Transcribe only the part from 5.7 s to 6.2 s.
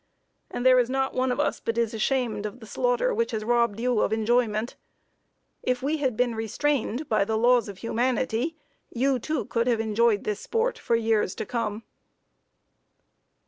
we had